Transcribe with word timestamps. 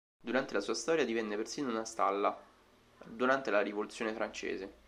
Durante 0.19 0.55
la 0.55 0.61
sua 0.61 0.73
storia 0.73 1.05
divenne 1.05 1.35
persino 1.35 1.69
una 1.69 1.85
stalla, 1.85 2.35
durante 3.05 3.51
la 3.51 3.61
Rivoluzione 3.61 4.13
francese. 4.15 4.79